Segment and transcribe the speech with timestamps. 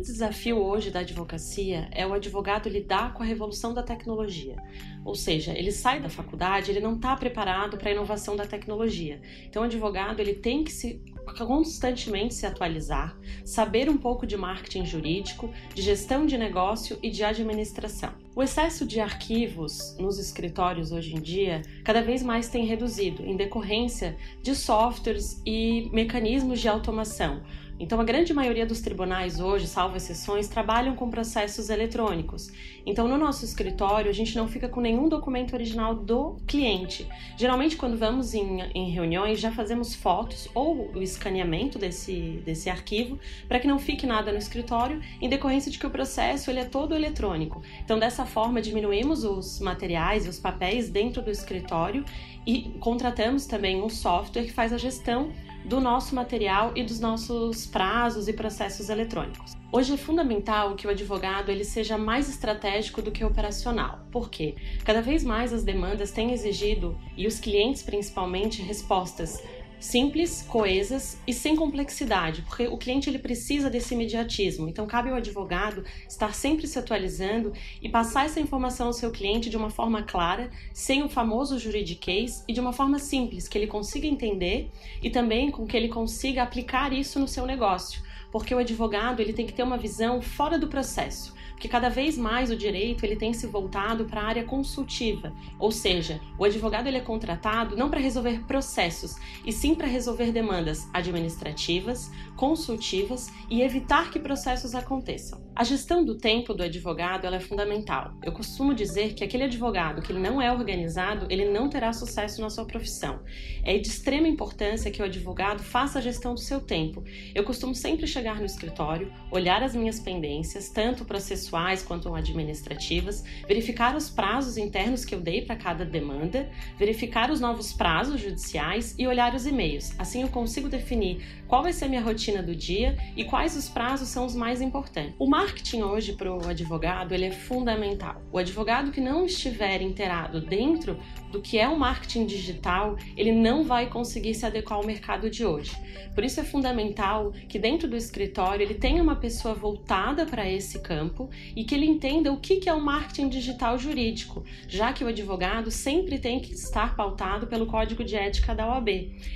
[0.00, 4.56] grande desafio hoje da advocacia é o advogado lidar com a revolução da tecnologia.
[5.04, 9.20] Ou seja, ele sai da faculdade, ele não está preparado para a inovação da tecnologia.
[9.46, 11.02] Então, o advogado ele tem que se
[11.46, 17.22] constantemente se atualizar, saber um pouco de marketing jurídico, de gestão de negócio e de
[17.22, 18.12] administração.
[18.34, 23.36] O excesso de arquivos nos escritórios hoje em dia cada vez mais tem reduzido em
[23.36, 27.42] decorrência de softwares e mecanismos de automação,
[27.80, 32.52] então, a grande maioria dos tribunais hoje, salvo exceções, trabalham com processos eletrônicos.
[32.84, 37.08] Então, no nosso escritório, a gente não fica com nenhum documento original do cliente.
[37.38, 43.18] Geralmente, quando vamos em, em reuniões, já fazemos fotos ou o escaneamento desse, desse arquivo
[43.48, 46.66] para que não fique nada no escritório, em decorrência de que o processo ele é
[46.66, 47.62] todo eletrônico.
[47.82, 52.04] Então, dessa forma, diminuímos os materiais e os papéis dentro do escritório
[52.46, 55.32] e contratamos também um software que faz a gestão
[55.64, 59.56] do nosso material e dos nossos prazos e processos eletrônicos.
[59.72, 64.00] Hoje é fundamental que o advogado ele seja mais estratégico do que operacional.
[64.10, 64.56] Por quê?
[64.84, 69.40] Cada vez mais as demandas têm exigido, e os clientes principalmente, respostas
[69.80, 74.68] simples, coesas e sem complexidade, porque o cliente ele precisa desse imediatismo.
[74.68, 79.48] Então cabe ao advogado estar sempre se atualizando e passar essa informação ao seu cliente
[79.48, 83.66] de uma forma clara, sem o famoso juridiquês e de uma forma simples que ele
[83.66, 84.70] consiga entender
[85.02, 88.09] e também com que ele consiga aplicar isso no seu negócio.
[88.30, 92.16] Porque o advogado ele tem que ter uma visão fora do processo que cada vez
[92.16, 96.86] mais o direito ele tem se voltado para a área consultiva, ou seja, o advogado
[96.86, 103.60] ele é contratado não para resolver processos, e sim para resolver demandas administrativas, consultivas e
[103.60, 105.38] evitar que processos aconteçam.
[105.54, 108.14] A gestão do tempo do advogado é fundamental.
[108.22, 112.48] Eu costumo dizer que aquele advogado que não é organizado, ele não terá sucesso na
[112.48, 113.20] sua profissão.
[113.62, 117.04] É de extrema importância que o advogado faça a gestão do seu tempo.
[117.34, 123.96] Eu costumo sempre chegar no escritório, olhar as minhas pendências, tanto processuais quanto administrativas, verificar
[123.96, 129.06] os prazos internos que eu dei para cada demanda, verificar os novos prazos judiciais e
[129.06, 129.92] olhar os e-mails.
[129.98, 133.68] Assim eu consigo definir qual vai ser a minha rotina do dia e quais os
[133.68, 135.14] prazos são os mais importantes.
[135.18, 138.20] O marketing hoje para o advogado ele é fundamental.
[138.30, 140.98] O advogado que não estiver inteirado dentro
[141.32, 145.44] do que é o marketing digital, ele não vai conseguir se adequar ao mercado de
[145.44, 145.72] hoje.
[146.14, 150.80] Por isso é fundamental que dentro do escritório ele tenha uma pessoa voltada para esse
[150.80, 155.06] campo e que ele entenda o que é o marketing digital jurídico, já que o
[155.06, 158.88] advogado sempre tem que estar pautado pelo código de ética da OAB.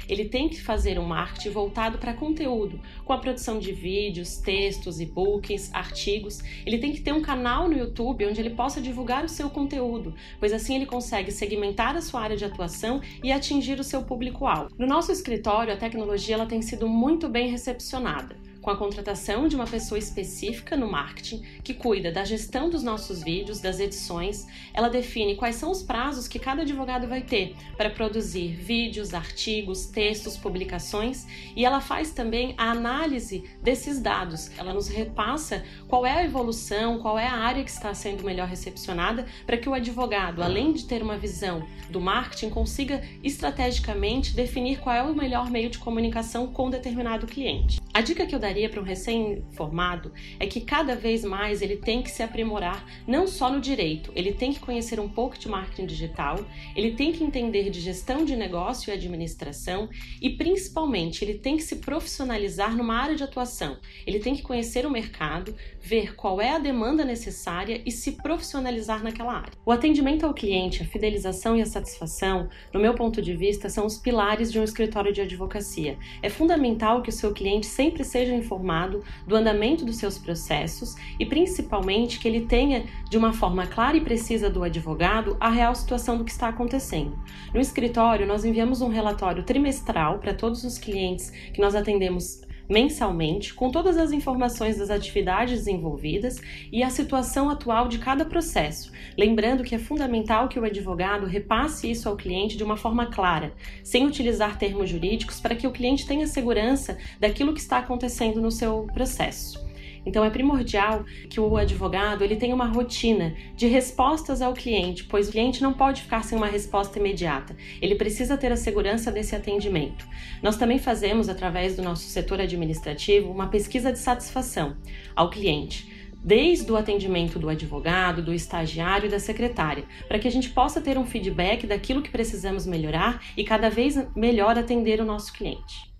[0.08, 5.00] Ele tem que fazer um marketing voltado para conteúdo, com a produção de vídeos, textos,
[5.00, 9.28] e-books, artigos ele tem que ter um canal no YouTube onde ele possa divulgar o
[9.28, 13.84] seu conteúdo, pois assim ele consegue segmentar a sua área de atuação e atingir o
[13.84, 14.74] seu público-alvo.
[14.76, 19.54] No nosso escritório, a tecnologia ela tem sido muito bem recepcionada com a contratação de
[19.54, 24.46] uma pessoa específica no marketing que cuida da gestão dos nossos vídeos, das edições.
[24.72, 29.84] Ela define quais são os prazos que cada advogado vai ter para produzir vídeos, artigos,
[29.84, 34.50] textos, publicações e ela faz também a análise desses dados.
[34.56, 38.48] Ela nos repassa qual é a evolução, qual é a área que está sendo melhor
[38.48, 44.78] recepcionada para que o advogado, além de ter uma visão do marketing, consiga estrategicamente definir
[44.78, 47.78] qual é o melhor meio de comunicação com determinado cliente.
[47.92, 52.02] A dica que eu daria para um recém-formado é que cada vez mais ele tem
[52.02, 55.86] que se aprimorar não só no direito, ele tem que conhecer um pouco de marketing
[55.86, 56.44] digital,
[56.76, 59.88] ele tem que entender de gestão de negócio e administração
[60.20, 63.78] e principalmente ele tem que se profissionalizar numa área de atuação.
[64.06, 69.02] Ele tem que conhecer o mercado, ver qual é a demanda necessária e se profissionalizar
[69.02, 69.52] naquela área.
[69.66, 73.86] O atendimento ao cliente, a fidelização e a satisfação, no meu ponto de vista, são
[73.86, 75.98] os pilares de um escritório de advocacia.
[76.22, 81.24] É fundamental que o seu cliente sempre seja informado do andamento dos seus processos e
[81.24, 86.18] principalmente que ele tenha, de uma forma clara e precisa do advogado, a real situação
[86.18, 87.18] do que está acontecendo.
[87.52, 93.52] No escritório, nós enviamos um relatório trimestral para todos os clientes que nós atendemos mensalmente,
[93.54, 96.40] com todas as informações das atividades desenvolvidas
[96.72, 101.90] e a situação atual de cada processo, lembrando que é fundamental que o advogado repasse
[101.90, 103.52] isso ao cliente de uma forma clara,
[103.82, 108.50] sem utilizar termos jurídicos, para que o cliente tenha segurança daquilo que está acontecendo no
[108.50, 109.64] seu processo.
[110.06, 115.28] Então é primordial que o advogado ele tenha uma rotina de respostas ao cliente, pois
[115.28, 117.56] o cliente não pode ficar sem uma resposta imediata.
[117.80, 120.06] Ele precisa ter a segurança desse atendimento.
[120.42, 124.76] Nós também fazemos através do nosso setor administrativo uma pesquisa de satisfação
[125.14, 125.92] ao cliente
[126.24, 130.80] desde o atendimento do advogado, do estagiário e da secretária, para que a gente possa
[130.80, 135.93] ter um feedback daquilo que precisamos melhorar e cada vez melhor atender o nosso cliente.